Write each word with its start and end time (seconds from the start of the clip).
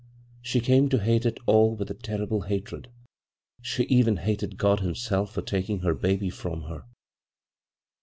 She 0.41 0.61
came 0.61 0.89
to 0.89 0.97
bate 0.97 1.27
it 1.27 1.37
all 1.45 1.75
with 1.75 1.91
a 1.91 1.93
terrible 1.93 2.41
hatred— 2.41 2.89
she 3.61 3.83
even 3.83 4.17
hated 4.17 4.57
God 4.57 4.79
Himself 4.79 5.31
for 5.31 5.43
taking 5.43 5.81
her 5.81 5.93
baby 5.93 6.31
irom 6.31 6.67
her. 6.69 6.85